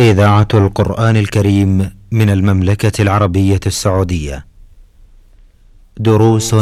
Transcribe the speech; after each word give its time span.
إذاعة 0.00 0.48
القرآن 0.54 1.16
الكريم 1.16 1.90
من 2.10 2.30
المملكة 2.30 3.02
العربية 3.02 3.60
السعودية. 3.66 4.46
دروس 5.96 6.54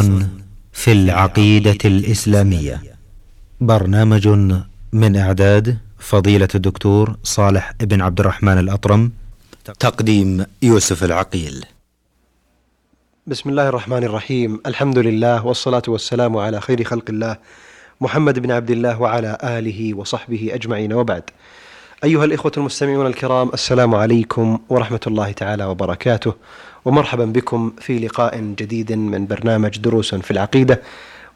في 0.73 0.91
العقيدة 0.91 1.77
الإسلامية. 1.85 2.81
برنامج 3.61 4.27
من 4.93 5.17
إعداد 5.17 5.77
فضيلة 5.99 6.47
الدكتور 6.55 7.15
صالح 7.23 7.73
بن 7.79 8.01
عبد 8.01 8.19
الرحمن 8.19 8.57
الأطرم. 8.57 9.11
تقديم 9.79 10.45
يوسف 10.61 11.03
العقيل. 11.03 11.65
بسم 13.27 13.49
الله 13.49 13.69
الرحمن 13.69 14.03
الرحيم 14.03 14.61
الحمد 14.65 14.97
لله 14.97 15.45
والصلاة 15.45 15.81
والسلام 15.87 16.37
على 16.37 16.61
خير 16.61 16.83
خلق 16.83 17.05
الله 17.09 17.37
محمد 18.01 18.39
بن 18.39 18.51
عبد 18.51 18.71
الله 18.71 19.01
وعلى 19.01 19.37
آله 19.43 19.93
وصحبه 19.93 20.49
أجمعين 20.53 20.93
وبعد 20.93 21.23
أيها 22.03 22.25
الإخوة 22.25 22.51
المستمعون 22.57 23.07
الكرام 23.07 23.49
السلام 23.53 23.95
عليكم 23.95 24.59
ورحمة 24.69 24.99
الله 25.07 25.31
تعالى 25.31 25.65
وبركاته 25.65 26.33
ومرحبا 26.85 27.25
بكم 27.25 27.71
في 27.79 27.99
لقاء 27.99 28.39
جديد 28.39 28.91
من 28.93 29.27
برنامج 29.27 29.77
دروس 29.79 30.15
في 30.15 30.31
العقيدة 30.31 30.81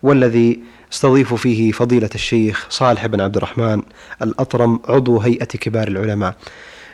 والذي 0.04 0.60
استضيف 0.94 1.34
فيه 1.34 1.72
فضيلة 1.72 2.10
الشيخ 2.16 2.68
صالح 2.70 3.06
بن 3.06 3.22
عبد 3.22 3.38
الرحمن 3.38 3.82
الأطرم 4.22 4.80
عضو 4.90 5.20
هيئة 5.20 5.46
كبار 5.46 5.88
العلماء. 5.88 6.36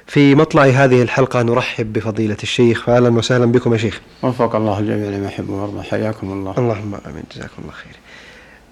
في 0.07 0.35
مطلع 0.35 0.63
هذه 0.63 1.01
الحلقة 1.01 1.41
نرحب 1.41 1.93
بفضيلة 1.93 2.37
الشيخ. 2.43 2.83
فأهلا 2.83 3.09
وسهلا 3.09 3.45
بكم 3.45 3.73
يا 3.73 3.77
شيخ. 3.77 4.01
وفق 4.23 4.55
الله 4.55 4.79
الجميع 4.79 5.09
لما 5.09 5.25
يحب 5.25 5.49
ويرضى. 5.49 5.83
حياكم 5.83 6.31
الله. 6.31 6.53
اللهم 6.57 6.95
آمين. 7.05 7.23
جزاكم 7.35 7.61
الله 7.61 7.73
خير. 7.73 8.00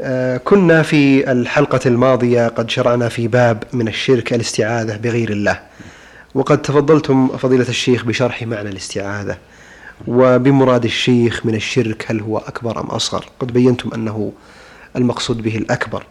آه، 0.01 0.37
كنا 0.37 0.83
في 0.83 1.31
الحلقة 1.31 1.79
الماضية 1.85 2.47
قد 2.47 2.69
شرعنا 2.69 3.09
في 3.09 3.27
باب 3.27 3.63
من 3.73 3.87
الشرك 3.87 4.33
الاستعاذة 4.33 4.97
بغير 4.97 5.29
الله. 5.29 5.59
وقد 6.35 6.61
تفضلتم 6.61 7.37
فضيلة 7.37 7.69
الشيخ 7.69 8.05
بشرح 8.05 8.43
معنى 8.43 8.69
الاستعاذة 8.69 9.37
وبمراد 10.07 10.85
الشيخ 10.85 11.45
من 11.45 11.55
الشرك 11.55 12.05
هل 12.07 12.21
هو 12.21 12.37
أكبر 12.37 12.81
أم 12.81 12.85
أصغر؟ 12.85 13.25
قد 13.39 13.53
بينتم 13.53 13.89
أنه 13.93 14.31
المقصود 14.95 15.41
به 15.41 15.57
الأكبر. 15.57 16.03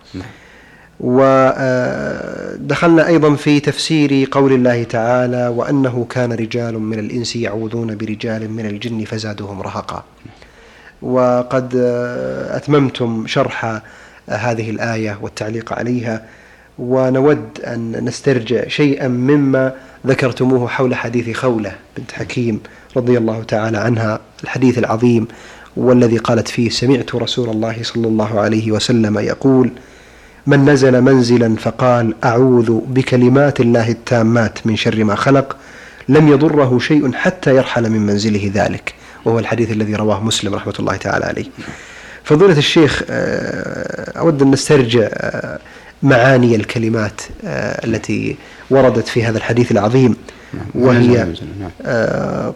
ودخلنا 1.00 3.06
أيضا 3.06 3.34
في 3.34 3.61
تفسير 3.61 4.28
قول 4.31 4.53
الله 4.53 4.83
تعالى 4.83 5.48
وأنه 5.48 6.06
كان 6.11 6.33
رجال 6.33 6.78
من 6.78 6.98
الإنس 6.98 7.36
يعوذون 7.36 7.97
برجال 7.97 8.50
من 8.50 8.66
الجن 8.66 9.05
فزادهم 9.05 9.62
رهقا 9.62 10.05
وقد 11.02 11.74
أتممتم 12.50 13.27
شرح 13.27 13.80
هذه 14.28 14.70
الآية 14.70 15.18
والتعليق 15.22 15.72
عليها 15.72 16.24
ونود 16.78 17.60
أن 17.66 18.04
نسترجع 18.04 18.68
شيئا 18.68 19.08
مما 19.08 19.72
ذكرتموه 20.06 20.69
حول 20.69 20.94
حديث 20.94 21.36
خولة 21.36 21.72
بنت 21.96 22.12
حكيم 22.12 22.60
رضي 22.96 23.19
الله 23.19 23.42
تعالى 23.42 23.78
عنها 23.78 24.20
الحديث 24.44 24.78
العظيم 24.78 25.28
والذي 25.76 26.19
قالت 26.19 26.48
فيه 26.48 26.70
سمعت 26.70 27.14
رسول 27.14 27.50
الله 27.50 27.76
صلى 27.82 28.08
الله 28.08 28.41
عليه 28.41 28.72
وسلم 28.72 29.19
يقول 29.19 29.70
من 30.46 30.70
نزل 30.70 31.00
منزلا 31.00 31.56
فقال 31.56 32.14
أعوذ 32.24 32.80
بكلمات 32.86 33.60
الله 33.60 33.88
التامات 33.91 34.66
من 34.66 34.76
شر 34.76 35.04
ما 35.04 35.14
خلق 35.14 35.56
لم 36.08 36.28
يضره 36.28 36.78
شيء 36.78 37.12
حتى 37.12 37.56
يرحل 37.56 37.91
من 37.91 38.06
منزله 38.06 38.50
ذلك 38.54 38.94
وهو 39.24 39.38
الحديث 39.38 39.70
الذي 39.70 39.94
رواه 39.94 40.24
مسلم 40.24 40.55
رحمة 40.55 40.74
الله 40.78 40.97
تعالى 40.97 41.24
عليه. 41.24 41.47
فضيلة 42.24 42.58
الشيخ 42.58 43.02
أود 44.16 44.42
أن 44.42 44.50
نسترجع 44.50 45.08
معاني 46.02 46.56
الكلمات 46.56 47.20
التي 47.84 48.36
وردت 48.70 49.08
في 49.08 49.25
هذا 49.25 49.38
الحديث 49.38 49.72
العظيم. 49.72 50.16
وهي 50.75 51.34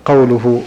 قوله 0.04 0.62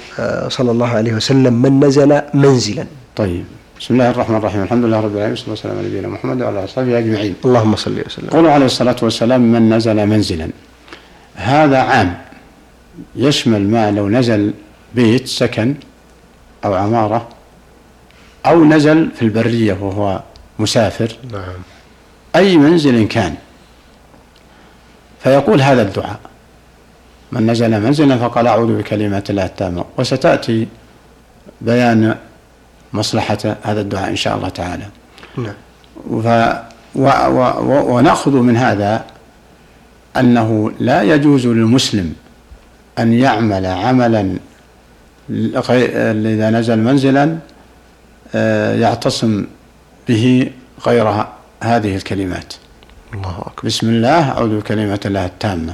صلى 0.48 0.72
الله 0.72 0.88
عليه 0.88 1.14
وسلم 1.14 1.54
من 1.62 1.86
نزل 1.86 2.22
منزلا. 2.34 2.86
طيب. 3.16 3.46
بسم 3.80 3.94
الله 3.94 4.10
الرحمن 4.10 4.36
الرحيم. 4.36 4.62
الحمد 4.62 4.86
لله 4.86 5.00
رب 5.00 5.12
العالمين 5.12 5.30
والصلاة 5.30 5.52
والسلام 5.52 5.78
على 5.78 5.88
نبينا 5.88 6.08
محمد 6.08 6.42
وعلى 6.42 6.64
اصحابه 6.64 6.98
أجمعين. 6.98 7.36
اللهم 7.46 7.76
صل 7.76 8.04
وسلم. 8.06 8.30
قوله 8.30 8.52
عليه 8.52 8.66
الصلاة 8.66 8.96
والسلام 9.02 9.52
من 9.52 9.74
نزل 9.74 10.06
منزلا. 10.06 10.50
هذا 11.36 11.78
عام 11.78 12.18
يشمل 13.16 13.70
ما 13.70 13.92
لو 13.92 14.10
نزل 14.10 14.54
بيت 14.96 15.28
سكن 15.28 15.76
أو 16.66 16.74
عمارة 16.74 17.30
أو 18.46 18.66
نزل 18.66 19.10
في 19.16 19.22
البرية 19.22 19.74
وهو 19.82 20.22
مسافر. 20.60 21.16
نعم. 21.32 21.60
أي 22.36 22.58
منزل 22.58 23.08
كان. 23.08 23.36
فيقول 25.20 25.62
هذا 25.62 25.82
الدعاء 25.82 26.20
من 27.32 27.52
نزل 27.52 27.82
منزلا 27.82 28.18
فقال 28.18 28.48
أعوذ 28.48 28.78
بكلمات 28.78 29.30
الله 29.30 29.46
التامة. 29.46 29.86
وستأتي 29.98 30.68
بيان 31.62 32.16
مصلحة 32.94 33.38
هذا 33.64 33.82
الدعاء 33.82 34.10
إن 34.10 34.16
شاء 34.16 34.38
الله 34.38 34.50
تعالى. 34.50 34.86
نعم. 35.38 35.54
ف 36.24 36.28
و 36.96 37.08
و 37.28 37.40
و 37.60 37.96
ونأخذ 37.96 38.32
من 38.32 38.58
هذا 38.58 39.06
أنه 40.18 40.72
لا 40.80 41.02
يجوز 41.02 41.48
للمسلم 41.48 42.14
أن 43.00 43.14
يعمل 43.14 43.66
عملا 43.66 44.38
إذا 45.30 46.50
نزل 46.50 46.80
منزلا 46.80 47.38
يعتصم 48.82 49.46
به 50.08 50.52
غير 50.88 51.26
هذه 51.64 51.96
الكلمات. 51.96 52.54
الله 53.14 53.38
أكبر. 53.40 53.68
بسم 53.68 53.90
الله 53.90 54.32
أعوذ 54.32 54.60
بكلمات 54.60 55.06
الله 55.06 55.26
التامة. 55.26 55.74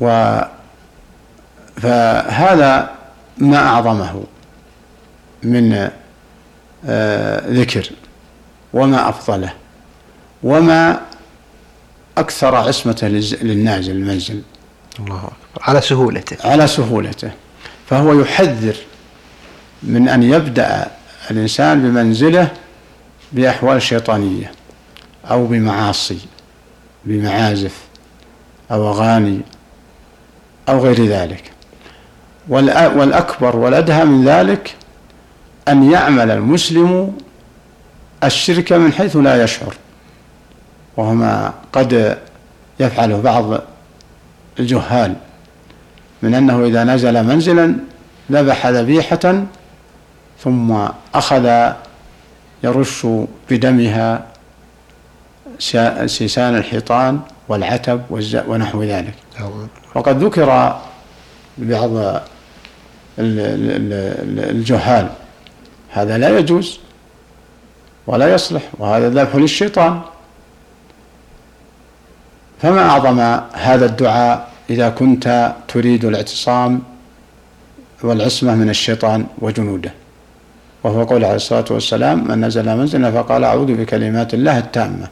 و 0.00 0.38
فهذا 1.76 2.90
ما 3.38 3.56
أعظمه 3.56 4.24
من 5.42 5.90
ذكر 7.60 7.90
وما 8.72 9.08
أفضله 9.08 9.52
وما 10.42 11.00
أكثر 12.18 12.54
عصمته 12.54 13.08
للنازل 13.08 13.92
المنزل. 13.92 14.42
الله 14.98 15.16
أكبر. 15.16 15.62
على 15.62 15.80
سهولته. 15.80 16.36
على 16.50 16.66
سهولته. 16.66 17.30
فهو 17.92 18.20
يحذر 18.20 18.76
من 19.82 20.08
أن 20.08 20.22
يبدأ 20.22 20.86
الإنسان 21.30 21.82
بمنزله 21.82 22.48
بأحوال 23.32 23.82
شيطانية 23.82 24.52
أو 25.30 25.46
بمعاصي 25.46 26.18
بمعازف 27.04 27.78
أو 28.70 28.90
أغاني 28.90 29.40
أو 30.68 30.78
غير 30.78 31.06
ذلك. 31.06 31.50
والأكبر 32.48 33.56
والأدهى 33.56 34.04
من 34.04 34.24
ذلك 34.24 34.74
أن 35.68 35.90
يعمل 35.90 36.30
المسلم 36.30 37.16
الشرك 38.24 38.72
من 38.72 38.92
حيث 38.92 39.16
لا 39.16 39.44
يشعر. 39.44 39.74
وهو 40.96 41.14
ما 41.14 41.52
قد 41.72 42.18
يفعله 42.80 43.20
بعض 43.20 43.60
الجهال. 44.58 45.14
من 46.22 46.34
أنه 46.34 46.64
إذا 46.64 46.84
نزل 46.84 47.22
منزلا 47.24 47.76
ذبح 48.32 48.66
ذبيحة 48.66 49.44
ثم 50.40 50.88
أخذ 51.14 51.72
يرش 52.64 53.06
بدمها 53.50 54.26
سيسان 56.06 56.56
الحيطان 56.56 57.20
والعتب 57.48 58.02
ونحو 58.48 58.82
ذلك. 58.82 59.14
وقد 59.94 60.24
ذكر 60.24 60.80
بعض 61.58 62.22
الجهال. 63.18 65.08
هذا 65.90 66.18
لا 66.18 66.38
يجوز 66.38 66.80
ولا 68.06 68.34
يصلح 68.34 68.62
وهذا 68.78 69.08
ذبح 69.10 69.36
للشيطان. 69.36 70.00
فما 72.62 72.90
أعظم 72.90 73.20
هذا 73.52 73.86
الدعاء؟ 73.86 74.51
إذا 74.72 74.88
كنت 74.88 75.54
تريد 75.68 76.04
الاعتصام 76.04 76.82
والعصمة 78.02 78.54
من 78.54 78.70
الشيطان 78.70 79.26
وجنوده. 79.38 79.92
وهو 80.84 81.02
قول 81.02 81.24
عليه 81.24 81.36
الصلاة 81.36 81.64
والسلام 81.70 82.28
من 82.28 82.44
نزل 82.44 82.76
منزلا 82.76 83.10
فقال 83.10 83.44
أعوذ 83.44 83.74
بكلمات 83.74 84.34
الله 84.34 84.58
التامة. 84.58 85.08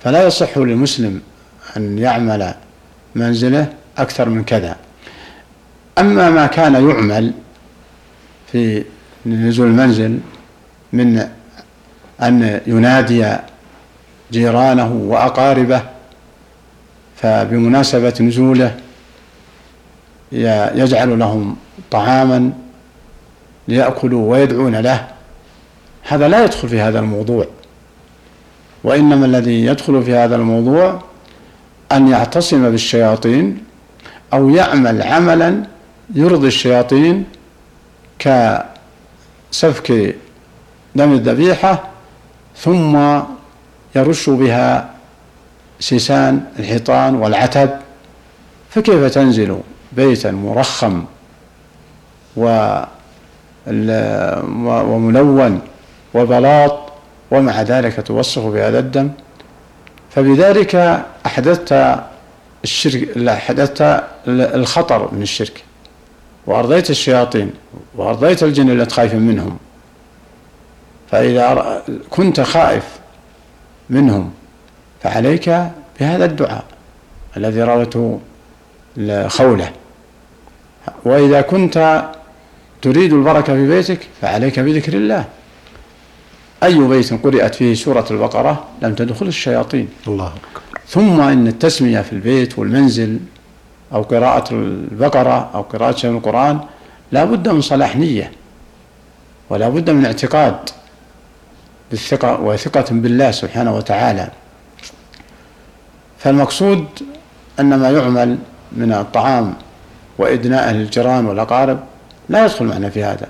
فلا 0.00 0.26
يصح 0.26 0.58
للمسلم 0.58 1.20
أن 1.76 1.98
يعمل 1.98 2.54
منزله 3.14 3.66
أكثر 3.98 4.28
من 4.28 4.44
كذا. 4.44 4.76
أما 5.98 6.30
ما 6.30 6.46
كان 6.46 6.88
يعمل 6.88 7.32
في 8.52 8.84
نزول 9.26 9.66
المنزل 9.66 10.18
من 10.92 11.28
أن 12.22 12.60
ينادي 12.66 13.36
جيرانه 14.32 14.92
وأقاربه 14.92 15.82
فبمناسبة 17.22 18.14
نزوله 18.20 18.76
يجعل 20.74 21.18
لهم 21.18 21.56
طعاما 21.90 22.52
ليأكلوا 23.68 24.30
ويدعون 24.32 24.76
له. 24.76 25.06
هذا 26.02 26.28
لا 26.28 26.44
يدخل 26.44 26.68
في 26.68 26.80
هذا 26.80 26.98
الموضوع. 26.98 27.46
وإنما 28.84 29.26
الذي 29.26 29.66
يدخل 29.66 30.02
في 30.02 30.14
هذا 30.14 30.36
الموضوع 30.36 31.02
أن 31.92 32.08
يعتصم 32.08 32.70
بالشياطين 32.70 33.58
أو 34.32 34.48
يعمل 34.48 35.02
عملا 35.02 35.62
يرضي 36.14 36.48
الشياطين 36.48 37.24
كسفك 38.18 40.16
دم 40.94 41.12
الذبيحة 41.12 41.84
ثم 42.56 43.20
يرش 43.96 44.30
بها 44.30 44.91
سيسان 45.82 46.40
الحيطان 46.58 47.14
والعتب 47.14 47.70
فكيف 48.70 49.04
تنزل 49.14 49.60
بيتا 49.92 50.30
مرخم 50.30 51.04
وملون 54.90 55.60
وبلاط 56.14 56.92
ومع 57.30 57.62
ذلك 57.62 58.06
توسخ 58.06 58.42
بهذا 58.42 58.78
الدم؟ 58.78 59.10
فبذلك 60.10 61.02
أحدثت 61.26 61.96
الشرك 62.64 63.18
أحدثت 63.18 64.04
الخطر 64.28 65.14
من 65.14 65.22
الشرك. 65.22 65.64
وأرضيت 66.46 66.90
الشياطين 66.90 67.50
وأرضيت 67.96 68.42
الجن 68.42 68.70
اللي 68.70 68.86
خايف 68.86 69.14
منهم. 69.14 69.56
فإذا 71.10 71.82
كنت 72.10 72.40
خائف 72.40 72.84
منهم. 73.90 74.32
فعليك 75.02 75.48
بهذا 76.00 76.24
الدعاء 76.24 76.64
الذي 77.36 77.62
روته 77.62 78.20
خوله 79.26 79.70
وإذا 81.04 81.40
كنت 81.40 82.08
تريد 82.82 83.12
البركة 83.12 83.54
في 83.54 83.68
بيتك 83.68 84.08
فعليك 84.20 84.60
بذكر 84.60 84.92
الله. 84.92 85.24
أي 86.62 86.78
بيت 86.78 87.14
قرأت 87.24 87.54
فيه 87.54 87.74
سورة 87.74 88.06
البقرة 88.10 88.64
لم 88.82 88.94
تدخل 88.94 89.26
الشياطين. 89.26 89.88
الله 90.06 90.26
أكبر. 90.26 90.62
ثم 90.88 91.20
إن 91.20 91.46
التسمية 91.46 92.00
في 92.00 92.12
البيت 92.12 92.58
والمنزل 92.58 93.18
أو 93.92 94.02
قراءة 94.02 94.54
البقرة 94.54 95.50
أو 95.54 95.62
قراءة 95.62 95.96
شيء 95.96 96.10
من 96.10 96.16
القرآن 96.16 96.60
لا 97.12 97.24
بد 97.24 97.48
من 97.48 97.60
صلاح 97.60 97.96
نية 97.96 98.32
ولا 99.50 99.68
بد 99.68 99.90
من 99.90 100.06
اعتقاد 100.06 100.56
بالثقة 101.90 102.40
وثقة 102.40 102.84
بالله 102.90 103.30
سبحانه 103.30 103.76
وتعالى. 103.76 104.30
فالمقصود 106.22 106.86
أن 107.60 107.74
ما 107.74 107.90
يعمل 107.90 108.38
من 108.72 108.92
الطعام 108.92 109.54
وإدناءه 110.18 110.72
للجيران 110.72 111.26
والأقارب 111.26 111.80
لا 112.28 112.44
يدخل 112.44 112.64
معنا 112.64 112.90
في 112.90 113.04
هذا. 113.04 113.28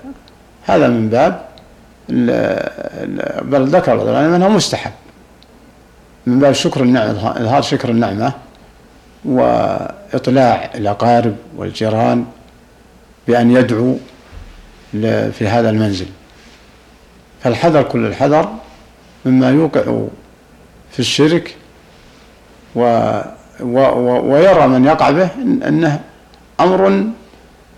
هذا 0.67 0.89
من 0.89 1.09
باب 1.09 1.43
بل 3.43 3.67
ذكر 3.67 3.97
بعض 3.97 4.06
العلماء 4.09 4.37
أنه 4.37 4.49
مستحب. 4.49 4.93
من 6.27 6.39
باب 6.39 6.53
شكر 6.53 6.83
النعمة 6.83 7.31
إظهار 7.31 7.62
شكر 7.62 7.91
النعمة 7.91 8.33
وإطلاع 9.25 10.71
الأقارب 10.75 11.37
والجيران 11.56 12.25
بأن 13.29 13.50
يدعوا 13.50 13.97
في 15.33 15.49
هذا 15.49 15.71
المنزل. 15.71 16.06
فالحذر 17.43 17.83
كل 17.83 18.06
الحذر 18.06 18.53
مما 19.25 19.50
يوقع 19.50 19.83
في 20.93 20.99
الشرك 20.99 21.56
و 22.74 22.80
و 23.60 24.32
ويرى 24.32 24.66
من 24.66 24.84
يقع 24.84 25.10
به 25.10 25.28
أنه 25.69 26.00
أمر 26.60 27.04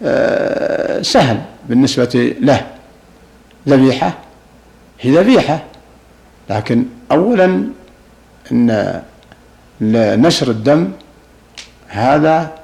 آه، 0.02 1.02
سهل 1.02 1.42
بالنسبة 1.68 2.34
له. 2.40 2.66
ذبيحة 3.68 4.18
هي 5.00 5.16
ذبيحة. 5.16 5.62
لكن 6.50 6.84
أولا 7.12 7.68
أن 8.52 9.02
نشر 10.22 10.50
الدم 10.50 10.90
هذا 11.88 12.58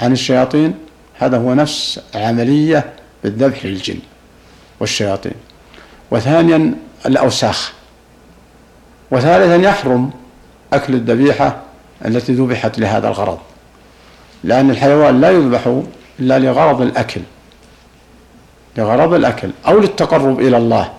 عن 0.00 0.12
الشياطين 0.12 0.74
هذا 1.18 1.38
هو 1.38 1.54
نفس 1.54 2.00
عملية 2.14 2.92
بالذبح 3.24 3.64
للجن 3.64 3.98
والشياطين. 4.80 5.34
وثانيا 6.10 6.74
الأوساخ. 7.06 7.72
وثالثا 9.10 9.56
يحرم. 9.56 10.10
أكل 10.72 10.94
الذبيحة 10.94 11.56
التي 12.04 12.32
ذبحت 12.32 12.78
لهذا 12.78 13.08
الغرض. 13.08 13.38
لأن 14.44 14.70
الحيوان 14.70 15.20
لا 15.20 15.30
يذبح 15.30 15.82
إلا 16.20 16.38
لغرض 16.38 16.80
الأكل 16.80 17.20
لغرض 18.76 19.14
الأكل 19.14 19.50
أو 19.66 19.78
للتقرب 19.80 20.40
إلى 20.40 20.56
الله 20.56 20.92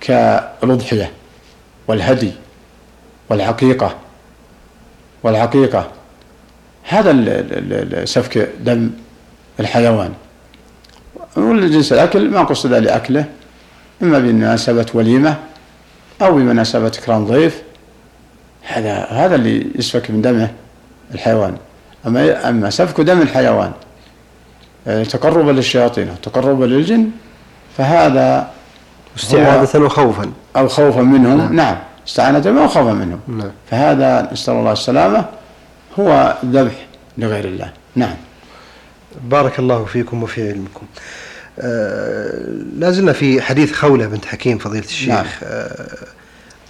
كالأضحية 0.00 1.12
والهدي 1.88 2.32
والعقيقة 3.28 3.94
والعقيقة. 5.22 5.90
هذا 6.82 8.04
سفك 8.04 8.48
دم 8.60 8.90
الحيوان. 9.60 10.14
والجنس 11.36 11.92
الأكل 11.92 12.30
ما 12.30 12.42
قصد 12.42 12.72
لأكله 12.72 13.24
إما 14.02 14.18
بمناسبة 14.18 14.86
وليمة 14.94 15.36
أو 16.22 16.34
بمناسبة 16.34 16.86
إكرام 16.86 17.26
ضيف. 17.26 17.62
هذا 18.68 19.06
هذا 19.10 19.34
اللي 19.34 19.66
يسفك 19.74 20.10
من 20.10 20.22
دمه 20.22 20.50
الحيوان. 21.14 21.56
أما 22.06 22.48
أما 22.48 22.70
سفك 22.70 23.00
دم 23.00 23.22
الحيوان 23.22 23.72
يعني 24.86 25.04
تقربا 25.04 25.50
للشياطين 25.50 26.10
وتقربا 26.10 26.64
للجن 26.64 27.10
فهذا 27.76 28.50
استعاذة 29.16 29.78
وخوفا. 29.78 30.32
أو 30.56 30.68
خوفا 30.68 31.00
منهم. 31.00 31.38
نعم, 31.38 31.56
نعم. 31.56 31.78
استعانة 32.08 32.62
أو 32.62 32.68
خوفا 32.68 32.92
منهم. 32.92 33.20
نعم. 33.28 33.50
فهذا 33.70 34.28
نسأل 34.32 34.54
الله 34.54 34.72
السلامة 34.72 35.24
هو 35.98 36.36
ذبح 36.44 36.86
لغير 37.18 37.44
الله. 37.44 37.72
نعم. 37.96 38.16
بارك 39.22 39.58
الله 39.58 39.84
فيكم 39.84 40.22
وفي 40.22 40.48
علمكم. 40.48 40.86
آه 41.60 42.40
لا 42.78 42.90
زلنا 42.90 43.12
في 43.12 43.40
حديث 43.42 43.72
خولة 43.72 44.06
بنت 44.06 44.24
حكيم 44.24 44.58
فضيلة 44.58 44.84
الشيخ. 44.84 45.08
نعم. 45.08 45.26
آه 45.42 45.96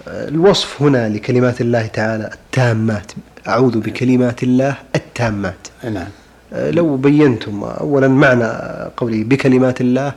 الوصف 0.09 0.81
هنا 0.81 1.09
لكلمات 1.09 1.61
الله 1.61 1.87
تعالى 1.87 2.29
التامات. 2.33 3.11
أعوذ 3.47 3.79
بكلمات 3.79 4.43
الله 4.43 4.75
التامات. 4.95 5.67
نعم. 5.83 6.07
آه، 6.53 6.71
لو 6.71 6.97
بينتم 6.97 7.63
أولا 7.63 8.07
معنى 8.07 8.45
قولي 8.97 9.23
بكلمات 9.23 9.81
الله 9.81 10.13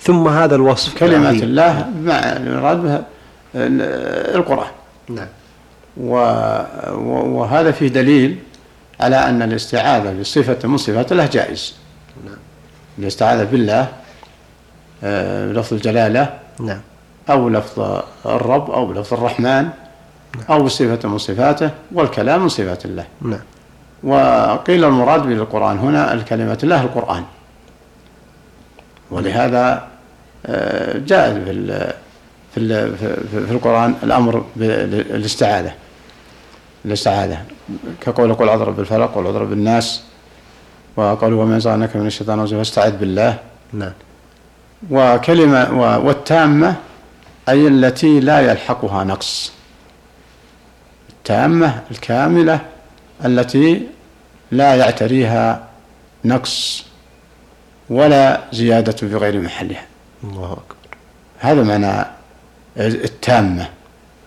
ثم 0.00 0.28
هذا 0.28 0.54
الوصف. 0.54 0.98
كلمات 0.98 1.42
الله 1.42 1.90
مع 2.02 2.18
المراد 2.18 2.82
بها 2.82 3.04
القرآن. 4.34 4.70
نعم. 5.08 5.28
وهذا 7.36 7.70
فيه 7.70 7.88
دليل 7.88 8.38
على 9.00 9.16
أن 9.16 9.42
الاستعاذة 9.42 10.20
بصفة 10.20 10.68
من 10.68 10.76
صفات 10.76 11.12
الله 11.12 11.26
جائز. 11.26 11.74
نعم. 12.24 12.36
الاستعاذة 12.98 13.44
بالله 13.44 13.88
آه، 15.04 15.52
بلفظ 15.52 15.72
الجلالة 15.72 16.38
نعم. 16.60 16.80
أو 17.30 17.48
لفظ 17.48 18.02
الرب 18.26 18.70
أو 18.70 18.86
بلفظ 18.86 19.14
الرحمن 19.14 19.44
نعم. 19.44 20.44
أو 20.50 20.62
بصفة 20.62 21.08
من 21.08 21.18
صفاته 21.18 21.70
والكلام 21.92 22.42
من 22.42 22.48
صفات 22.48 22.84
الله. 22.84 23.04
نعم. 23.22 23.40
وقيل 24.02 24.84
المراد 24.84 25.22
بالقرآن 25.22 25.78
هنا 25.78 26.12
الكلمة 26.12 26.58
الله 26.62 26.82
القرآن. 26.82 27.24
ولهذا 29.10 29.88
آه، 30.46 30.98
جاء 30.98 31.34
في 31.34 31.92
في 32.54 32.96
في 33.46 33.50
القرآن 33.50 33.94
الأمر 34.02 34.44
بالاستعاذة 34.56 35.72
الاستعاذة. 36.84 37.38
كقول 38.00 38.34
قل 38.34 38.48
أضرب 38.48 38.76
بالفلق 38.76 39.14
قل 39.14 39.26
أضرب 39.26 39.50
بالناس 39.50 40.02
وقالوا 40.96 41.42
وما 41.42 41.54
ينزغنك 41.54 41.96
من 41.96 42.06
الشيطان 42.06 42.46
فاستعذ 42.46 42.96
بالله. 42.96 43.38
نعم. 43.72 43.92
وكلمة 44.90 45.98
والتامة 46.04 46.76
أي 47.48 47.68
التي 47.68 48.20
لا 48.20 48.40
يلحقها 48.40 49.04
نقص. 49.04 49.52
التامة 51.10 51.82
الكاملة 51.90 52.60
التي 53.24 53.82
لا 54.50 54.74
يعتريها 54.74 55.68
نقص 56.24 56.84
ولا 57.90 58.40
زيادة 58.52 58.92
في 58.92 59.16
غير 59.16 59.40
محلها. 59.40 59.86
الله 60.24 60.52
أكبر. 60.52 60.96
هذا 61.38 61.62
معنى 61.62 62.06
التامة. 62.76 63.68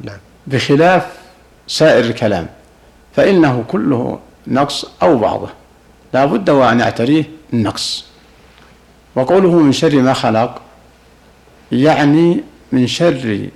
نعم. 0.01 0.17
بخلاف 0.47 1.07
سائر 1.67 2.05
الكلام 2.05 2.47
فإنه 3.15 3.65
كله 3.67 4.19
نقص 4.47 4.86
أو 5.01 5.17
بعضه. 5.17 5.50
لا 6.13 6.25
بد 6.25 6.50
وأن 6.50 6.79
يعتريه 6.79 7.24
النقص 7.53 8.05
وقوله 9.15 9.51
من 9.51 9.71
شر 9.71 9.95
ما 9.95 10.13
خلق 10.13 10.62
يعني 11.71 12.43
من 12.71 12.88
شر 12.88 13.50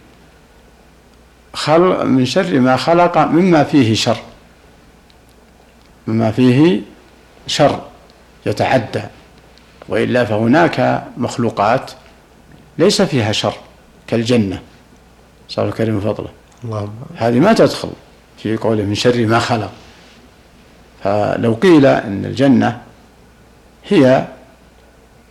خلق 1.53 2.03
من 2.03 2.25
شر 2.25 2.59
ما 2.59 2.77
خلق 2.77 3.17
مما 3.17 3.63
فيه 3.63 3.95
شر. 3.95 4.17
مما 6.07 6.31
فيه 6.31 6.81
شر 7.47 7.81
يتعدى. 8.45 9.01
وإلا 9.89 10.25
فهناك 10.25 11.03
مخلوقات 11.17 11.91
ليس 12.77 13.01
فيها 13.01 13.31
شر 13.31 13.53
كالجنة. 14.07 14.61
صلى 15.49 15.63
الله 15.63 15.73
الكريم 15.73 15.99
فضله. 15.99 16.29
اللهم 16.63 16.93
هذه 17.15 17.39
ما 17.39 17.53
تدخل 17.53 17.89
في 18.37 18.57
قوله 18.57 18.83
من 18.83 18.95
شر 18.95 19.25
ما 19.25 19.39
خلق. 19.39 19.71
فلو 21.03 21.53
قيل 21.53 21.85
إن 21.85 22.25
الجنة 22.25 22.81
هي 23.87 24.27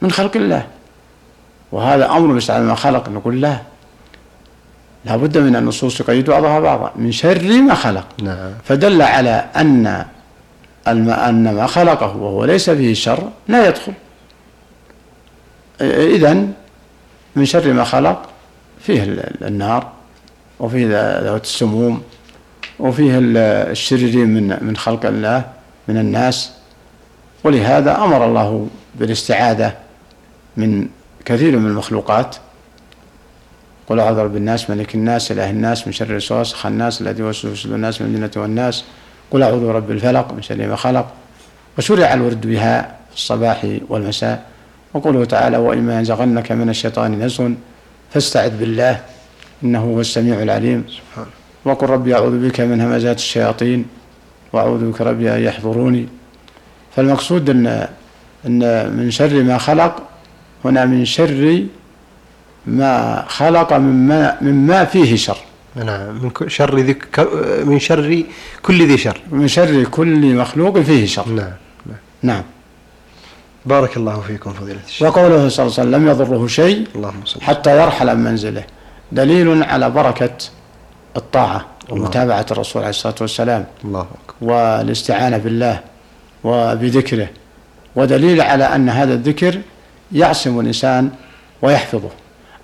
من 0.02 0.10
خلق 0.10 0.36
الله. 0.36 0.66
وهذا 1.72 2.10
أمر 2.10 2.42
على 2.50 2.64
ما 2.64 2.74
خلق 2.74 3.08
نقول 3.08 3.40
لا. 3.40 3.69
لا 5.04 5.16
بد 5.16 5.38
من 5.38 5.56
النصوص 5.56 5.98
تقيد 5.98 6.30
بعضها 6.30 6.60
بعضا. 6.60 6.92
من 6.96 7.12
شر 7.12 7.52
ما 7.62 7.74
خلق. 7.74 8.06
نعم. 8.22 8.50
فدل 8.64 9.02
على 9.02 9.44
أن 9.56 10.04
الم- 10.88 11.10
أن 11.10 11.54
ما 11.54 11.66
خلقه 11.66 12.16
وهو 12.16 12.44
ليس 12.44 12.70
فيه 12.70 12.94
شر 12.94 13.28
لا 13.48 13.68
يدخل. 13.68 13.92
اذا 15.80 16.46
من 17.36 17.44
شر 17.44 17.72
ما 17.72 17.84
خلق 17.84 18.28
فيه 18.80 19.02
ال- 19.02 19.44
النار 19.46 19.88
وفيه 20.60 20.86
ذوات 21.22 21.44
السموم 21.44 22.02
وفيه 22.78 23.18
ال- 23.18 23.36
الشريرين 23.70 24.28
من 24.28 24.58
من 24.60 24.76
خلق 24.76 25.06
الله 25.06 25.44
من 25.88 25.96
الناس. 25.96 26.50
ولهذا 27.44 27.96
أمر 27.96 28.24
الله 28.26 28.68
بالاستعاذة 28.94 29.72
من 30.56 30.88
كثير 31.24 31.56
من 31.58 31.66
المخلوقات. 31.66 32.36
قل 33.90 34.00
أعوذ 34.00 34.16
برب 34.16 34.36
الناس 34.36 34.70
ملك 34.70 34.94
الناس 34.94 35.32
إله 35.32 35.50
الناس 35.50 35.86
من 35.86 35.92
شر 35.92 36.10
الوسواس 36.10 36.52
الخناس 36.52 37.00
الذي 37.00 37.22
يوسوس 37.22 37.62
صدور 37.62 37.76
الناس 37.76 38.02
من 38.02 38.06
الجنه 38.06 38.42
والناس. 38.42 38.84
قل 39.30 39.42
أعوذ 39.42 39.66
برب 39.66 39.90
الفلق 39.90 40.32
من 40.32 40.42
شر 40.42 40.66
ما 40.66 40.76
خلق. 40.76 41.06
وشرع 41.78 42.14
الورد 42.14 42.46
بها 42.46 42.96
في 43.10 43.16
الصباح 43.16 43.66
والمساء. 43.88 44.46
وقوله 44.94 45.24
تعالى 45.24 45.56
واما 45.56 45.98
ينزغنك 45.98 46.52
من 46.52 46.68
الشيطان 46.68 47.22
نزغ 47.22 47.50
فاستعذ 48.10 48.58
بالله 48.58 49.00
إنه 49.64 49.80
هو 49.80 50.00
السميع 50.00 50.42
العليم. 50.42 50.84
سبحانه 50.88 51.30
وقل 51.64 51.86
ربي 51.86 52.14
أعوذ 52.14 52.48
بك 52.48 52.60
من 52.60 52.80
همزات 52.80 53.18
الشياطين 53.18 53.86
وأعوذ 54.52 54.90
بك 54.90 55.00
ربي 55.00 55.34
أن 55.34 55.40
يحضروني. 55.40 56.08
فالمقصود 56.96 57.50
أن 57.50 57.88
أن 58.46 58.92
من 58.96 59.10
شر 59.10 59.42
ما 59.42 59.58
خلق 59.58 60.02
هنا 60.64 60.84
من 60.84 61.04
شر 61.04 61.66
ما 62.66 63.24
خلق 63.28 63.72
مما 63.72 64.36
مما 64.40 64.84
فيه 64.84 65.16
شر. 65.16 65.36
نعم 65.76 66.22
من 66.22 66.48
شر 66.48 66.78
ذي 66.78 66.96
من 67.64 67.78
شر 67.78 68.22
كل 68.62 68.86
ذي 68.86 68.98
شر. 68.98 69.20
من 69.30 69.48
شر 69.48 69.84
كل 69.84 70.34
مخلوق 70.34 70.78
فيه 70.78 71.06
شر. 71.06 71.28
نعم 71.28 71.52
نعم. 71.86 71.98
نعم. 72.22 72.42
بارك 73.66 73.96
الله 73.96 74.20
فيكم 74.20 74.52
فضيلة 74.52 74.80
الشيخ. 74.86 75.08
وقوله 75.08 75.48
صلى 75.48 75.66
الله 75.66 75.78
عليه 75.78 75.88
وسلم 75.88 75.94
لم 75.94 76.08
يضره 76.08 76.46
شيء 76.46 76.86
اللهم 76.94 77.24
صل 77.24 77.40
حتى 77.40 77.82
يرحل 77.82 78.16
من 78.16 78.24
منزله. 78.24 78.64
دليل 79.12 79.62
على 79.62 79.90
بركة 79.90 80.36
الطاعة. 81.16 81.66
ومتابعة 81.90 82.46
الرسول 82.50 82.82
عليه 82.82 82.90
الصلاة 82.90 83.14
والسلام. 83.20 83.64
الله 83.84 84.00
أكبر. 84.00 84.52
والاستعانة 84.52 85.36
بالله 85.36 85.80
وبذكره. 86.44 87.28
ودليل 87.96 88.40
على 88.40 88.64
أن 88.64 88.88
هذا 88.88 89.14
الذكر 89.14 89.60
يعصم 90.12 90.60
الإنسان 90.60 91.10
ويحفظه. 91.62 92.10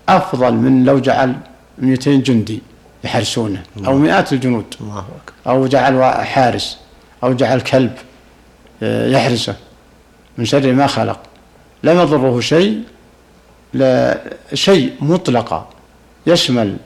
أفضل 0.09 0.55
من 0.55 0.85
لو 0.85 0.99
جعل 0.99 1.35
200 1.79 2.11
جندي 2.11 2.63
يحرسونه 3.05 3.63
أو 3.87 3.99
مئات 3.99 4.33
الجنود 4.33 4.65
الله 4.81 4.99
أكبر. 4.99 5.53
أو 5.53 5.67
جعل 5.67 6.03
حارس 6.27 6.79
أو 7.23 7.33
جعل 7.33 7.61
كلب 7.61 7.93
آه، 8.83 9.09
يحرسه 9.09 9.57
من 10.39 10.45
شر 10.45 10.73
ما 10.73 10.87
خلق. 10.87 11.21
لم 11.83 12.01
يضره 12.01 12.41
شيء 12.41 12.83
لا 13.75 14.21
شيء 14.55 14.93
مطلقا 15.01 15.69
يشمل 16.27 16.77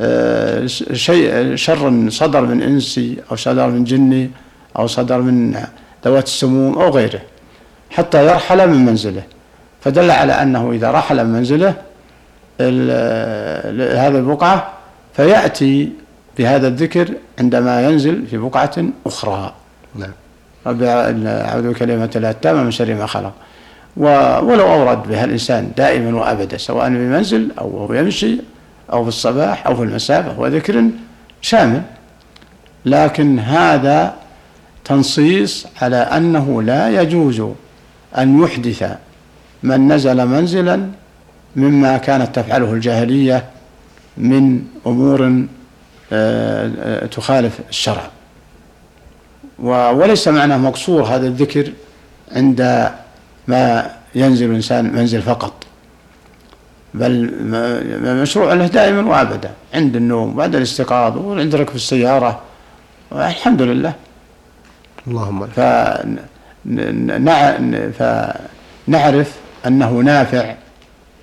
آه، 0.00 0.66
شيء 0.92 1.56
شر 1.56 2.10
صدر 2.10 2.40
من 2.40 2.62
انسي 2.62 3.16
أو 3.30 3.36
صدر 3.36 3.66
من 3.66 3.84
جني 3.84 4.30
أو 4.78 4.86
صدر 4.86 5.20
من 5.20 5.64
ذوات 6.04 6.26
السموم 6.26 6.78
أو 6.78 6.90
غيره 6.90 7.20
حتى 7.90 8.26
يرحل 8.26 8.68
من 8.68 8.84
منزله. 8.84 9.22
فدل 9.80 10.10
على 10.10 10.32
أنه 10.32 10.72
إذا 10.72 10.90
رحل 10.90 11.24
من 11.26 11.32
منزله 11.32 11.74
هذه 12.60 14.08
البقعة 14.08 14.72
فيأتي 15.16 15.92
بهذا 16.38 16.68
الذكر 16.68 17.08
عندما 17.38 17.88
ينزل 17.88 18.26
في 18.26 18.38
بقعة 18.38 18.84
أخرى. 19.06 19.52
نعم. 19.94 20.10
رب 20.66 20.82
أعوذ 20.82 21.70
بكلمة 21.72 22.10
الله 22.16 22.30
التامة 22.30 22.62
من 22.62 22.70
شر 22.70 22.94
ما 22.94 23.06
خلق. 23.06 23.32
ولو 23.96 24.66
أورد 24.72 25.08
بها 25.08 25.24
الإنسان 25.24 25.70
دائما 25.76 26.18
وأبدا 26.18 26.56
سواء 26.56 26.88
في 26.88 26.94
منزل 26.94 27.50
أو 27.58 27.68
وهو 27.68 27.94
يمشي 27.94 28.36
أو 28.92 29.02
في 29.02 29.08
الصباح 29.08 29.66
أو 29.66 29.76
في 29.76 29.82
المساء 29.82 30.22
فهو 30.22 30.46
ذكر 30.46 30.84
شامل. 31.40 31.82
لكن 32.84 33.38
هذا 33.38 34.14
تنصيص 34.84 35.66
على 35.82 35.96
أنه 35.96 36.62
لا 36.62 37.02
يجوز 37.02 37.42
أن 38.18 38.42
يحدث 38.42 38.96
من 39.62 39.92
نزل 39.92 40.26
منزلا 40.26 40.86
مما 41.56 41.96
كانت 41.98 42.36
تفعله 42.38 42.72
الجاهلية 42.72 43.44
من 44.16 44.64
أمور 44.86 45.44
آه، 46.12 46.70
آه، 46.82 47.06
تخالف 47.06 47.60
الشرع. 47.68 48.10
وليس 49.58 50.28
معناه 50.28 50.56
مقصور 50.56 51.02
هذا 51.02 51.26
الذكر 51.26 51.72
عند 52.32 52.90
ما 53.48 53.90
ينزل 54.14 54.50
الإنسان 54.50 54.92
منزل 54.92 55.22
فقط. 55.22 55.52
بل 56.94 57.30
مشروع 58.22 58.54
له 58.54 58.66
دائما 58.66 59.10
وأبدا 59.10 59.50
عند 59.74 59.96
النوم 59.96 60.34
بعد 60.34 60.56
الاستيقاظ 60.56 61.16
وعند 61.16 61.54
ركب 61.54 61.74
السيارة. 61.74 62.40
الحمد 63.12 63.62
لله. 63.62 63.92
اللهم 65.06 65.46
فنعرف 67.98 69.34
أنه 69.66 69.90
نافع 69.90 70.54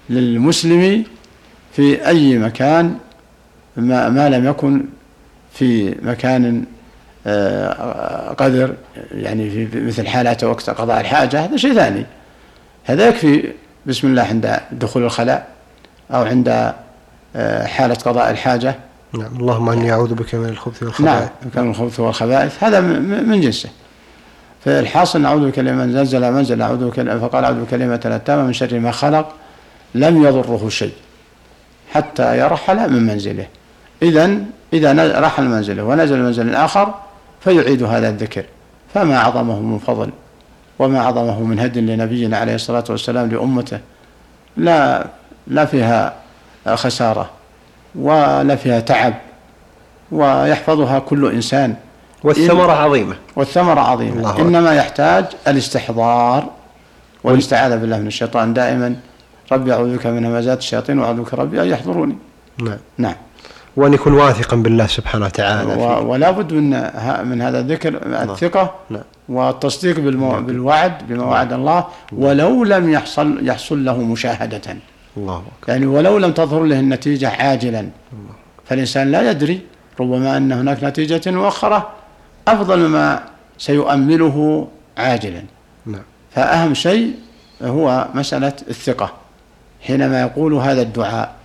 للمسلم 0.09 1.03
في 1.73 2.07
أي 2.07 2.37
مكان 2.37 2.95
ما, 3.77 4.09
ما 4.09 4.29
لم 4.29 4.47
يكن 4.47 4.85
في 5.53 5.95
مكان 6.01 6.65
آه، 7.27 8.33
قدر 8.33 8.73
يعني 9.11 9.49
في 9.49 9.81
مثل 9.81 10.07
حالات 10.07 10.43
وقت 10.43 10.69
قضاء 10.69 11.01
الحاجة 11.01 11.45
هذا 11.45 11.57
شيء 11.57 11.73
ثاني. 11.73 12.05
هذا 12.83 13.07
يكفي 13.07 13.53
بسم 13.85 14.07
الله 14.07 14.21
عند 14.21 14.59
دخول 14.71 15.03
الخلاء 15.03 15.47
أو 16.11 16.23
عند 16.23 16.73
آه، 17.35 17.65
حالة 17.65 17.95
قضاء 17.95 18.31
الحاجة. 18.31 18.75
نعم. 19.13 19.37
اللهم 19.39 19.69
إني 19.69 19.91
أعوذ 19.91 20.13
بك 20.13 20.35
من 20.35 20.49
الخبث 20.49 20.83
نعم 20.83 20.87
والخبائث 20.87 21.53
كان 21.55 21.69
الخبث 21.69 21.99
والخبائث. 21.99 22.63
هذا 22.63 22.81
من 22.81 23.41
جنسه. 23.41 23.69
فالحاصل 24.65 25.21
نعوذ 25.21 25.47
بكلمة 25.47 25.85
من 25.85 25.97
نزل 25.97 26.31
منزل 26.31 26.61
أعوذ 26.61 26.89
بكلمة 26.89 27.19
فقال 27.19 27.43
أعوذ 27.43 27.63
بكلمة 27.63 28.01
التامة 28.05 28.43
من 28.43 28.53
شر 28.53 28.79
ما 28.79 28.91
خلق. 28.91 29.33
لم 29.99 30.23
يضره 30.23 30.69
شيء 30.69 30.93
حتى 31.93 32.37
يرحل 32.39 32.91
من 32.93 33.07
منزله. 33.07 33.47
إذا 34.01 34.37
إذا 34.73 35.19
رحل 35.19 35.43
منزله 35.43 35.83
ونزل 35.83 36.19
منزل 36.19 36.55
آخر 36.55 36.93
فيعيد 37.43 37.83
هذا 37.83 38.09
الذكر. 38.09 38.45
فما 38.93 39.15
أعظمه 39.17 39.59
من 39.59 39.79
فضل 39.79 40.09
وما 40.79 40.99
أعظمه 40.99 41.41
من 41.41 41.59
هدي 41.59 41.81
لنبينا 41.81 42.37
عليه 42.37 42.55
الصلاة 42.55 42.83
والسلام 42.89 43.29
لأمته. 43.29 43.79
لا 44.57 45.07
لا 45.47 45.65
فيها 45.65 46.13
خسارة 46.67 47.29
ولا 47.95 48.55
فيها 48.55 48.79
تعب 48.79 49.13
ويحفظها 50.11 50.99
كل 50.99 51.31
إنسان. 51.31 51.75
والثمرة 52.23 52.71
عظيمة. 52.71 53.15
والثمرة 53.35 53.79
عظيمة. 53.79 54.17
الله. 54.17 54.41
إنما 54.41 54.75
يحتاج 54.75 55.25
الاستحضار 55.47 56.49
والإستعاذة 57.23 57.75
بالله 57.75 57.97
من 57.97 58.07
الشيطان 58.07 58.53
دائما. 58.53 58.95
ربي 59.51 59.73
أعوذ 59.73 59.97
بك 59.97 60.05
من 60.07 60.25
همزات 60.25 60.57
الشياطين 60.59 60.99
وأعوذ 60.99 61.21
بك 61.21 61.33
ربي 61.33 61.61
أن 61.61 61.67
يحضروني. 61.67 62.15
نعم. 62.63 62.77
نعم. 62.97 63.15
وأن 63.77 63.93
يكون 63.93 64.13
واثقا 64.13 64.55
بالله 64.57 64.87
سبحانه 64.87 65.25
وتعالى 65.25 65.73
و- 65.75 66.11
ولا 66.11 66.31
بد 66.31 66.53
من 66.53 66.73
ه- 66.73 67.21
من 67.23 67.41
هذا 67.41 67.59
الذكر 67.59 67.99
الثقة 68.05 68.73
نعم. 68.89 69.01
والتصديق 69.29 69.99
بالمو... 69.99 70.41
بالوعد 70.41 71.07
بما 71.07 71.23
وعد 71.23 71.53
الله 71.53 71.87
ولو 72.11 72.63
لم 72.63 72.89
يحصل 72.89 73.47
يحصل 73.47 73.85
له 73.85 73.97
مشاهدة. 73.97 74.61
الله 75.17 75.35
أكبر. 75.37 75.67
يعني 75.73 75.85
ولو 75.85 76.17
لم 76.17 76.31
تظهر 76.31 76.63
له 76.63 76.79
النتيجة 76.79 77.29
عاجلا. 77.29 77.89
فالإنسان 78.65 79.11
لا 79.11 79.31
يدري 79.31 79.61
ربما 79.99 80.37
أن 80.37 80.51
هناك 80.51 80.83
نتيجة 80.83 81.31
مؤخرة 81.31 81.89
أفضل 82.47 82.79
مما 82.87 83.23
سيؤمله 83.57 84.67
عاجلا. 84.97 85.43
نعم. 85.85 86.01
فأهم 86.31 86.73
شيء 86.73 87.13
هو 87.63 88.07
مسألة 88.13 88.53
الثقة. 88.69 89.13
حينما 89.87 90.21
يقول 90.21 90.53
هذا 90.53 90.81
الدعاء 90.81 91.35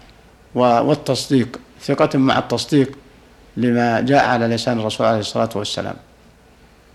والتصديق 0.54 1.60
ثقة 1.80 2.18
مع 2.18 2.38
التصديق 2.38 2.98
لما 3.56 4.00
جاء 4.00 4.24
على 4.24 4.46
لسان 4.46 4.80
الرسول 4.80 5.06
عليه 5.06 5.18
الصلاة 5.20 5.48
والسلام 5.54 5.94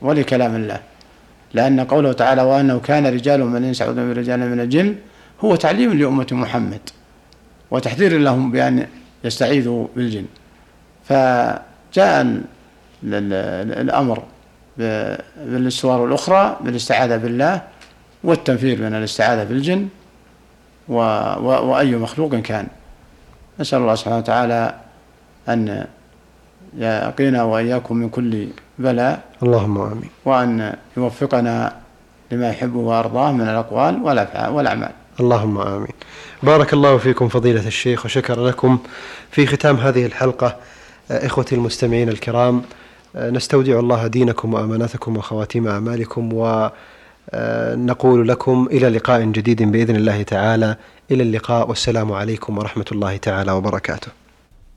ولكلام 0.02 0.56
الله. 0.56 0.80
لأن 1.54 1.80
قوله 1.80 2.14
تعالى 2.14 2.42
وأنه 2.42 2.80
كان 2.80 3.06
رجال 3.08 3.46
من 3.46 3.58
الإنس 3.58 3.82
يعوذون 3.82 4.14
برجال 4.14 4.40
من 4.40 4.60
الجن 4.60 4.96
هو 5.44 5.56
تعليم 5.56 5.94
لأمة 5.94 6.28
محمد 6.32 6.80
وتحذير 7.72 8.18
لهم 8.18 8.52
بأن 8.52 8.88
يستعيذوا 9.24 9.88
بالجن. 9.96 10.26
فجاء 11.06 12.22
ال- 12.22 12.42
ال- 13.04 13.34
ال- 13.34 13.80
الأمر 13.82 14.24
بالصور 15.38 16.06
الأخرى 16.06 16.58
بالاستعاذة 16.62 17.18
بالله 17.18 17.62
والتنفير 18.24 18.82
من 18.82 18.96
الاستعاذة 18.96 19.44
بالجن. 19.44 19.88
و... 20.90 20.96
و... 20.96 21.70
وأي 21.70 21.96
مخلوق 21.96 22.36
كان. 22.36 22.68
نسأل 23.60 23.80
الله 23.80 23.96
سبحانه 23.96 24.18
وتعالى 24.18 24.74
أن 25.50 25.86
يقينا 26.78 27.44
وإياكم 27.44 27.96
من 27.96 28.10
كل 28.10 28.48
بلاء. 28.80 29.20
اللهم 29.44 29.82
آمين. 29.82 30.10
وأن 30.26 30.76
يوفقنا 30.98 31.74
لما 32.32 32.50
يحبه 32.50 32.80
وأرضاه 32.80 33.32
من 33.32 33.42
الأقوال 33.42 34.02
والأفعال 34.04 34.54
والأعمال. 34.54 34.92
اللهم 35.20 35.58
آمين. 35.58 35.94
بارك 36.44 36.74
الله 36.74 36.98
فيكم 36.98 37.28
فضيلة 37.28 37.68
الشيخ 37.68 38.06
وشكر 38.06 38.46
لكم 38.46 38.80
في 39.32 39.48
ختام 39.48 39.76
هذه 39.76 40.06
الحلقة 40.06 40.56
إخوتي 41.12 41.56
المستمعين 41.56 42.10
الكرام. 42.10 42.62
نستودع 43.16 43.80
الله 43.80 44.08
دينكم 44.08 44.54
وأماناتكم 44.54 45.18
وخواتيم 45.18 45.68
أعمالكم 45.68 46.34
ونقول 47.34 48.28
لكم 48.28 48.68
إلى 48.72 48.90
لقاء 48.90 49.26
جديد 49.26 49.64
بإذن 49.64 49.96
الله 49.96 50.24
تعالى. 50.24 50.76
إلى 51.12 51.24
اللقاء 51.24 51.70
والسلام 51.70 52.12
عليكم 52.12 52.58
ورحمة 52.58 52.86
الله 52.92 53.18
تعالى 53.18 53.52
وبركاته. 53.52 54.12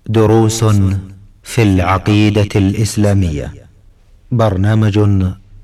دروس 0.06 0.64
في 1.42 1.62
العقيدة 1.62 2.48
الإسلامية. 2.56 3.54
برنامج 4.30 4.98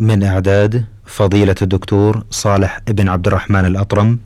من 0.01 0.23
إعداد 0.23 0.85
فضيلة 1.07 1.55
الدكتور 1.63 2.25
صالح 2.31 2.81
بن 2.89 3.09
عبد 3.09 3.27
الرحمن 3.27 3.65
الأطرم. 3.65 4.19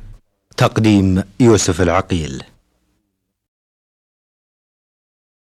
تقديم 0.56 1.22
يوسف 1.40 1.80
العقيل. 1.80 2.42